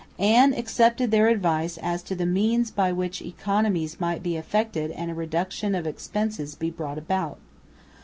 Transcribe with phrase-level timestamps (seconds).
[0.17, 5.11] Anne accepted their advice as to the means by which economies might be effected and
[5.11, 7.37] a reduction of expenses be brought about.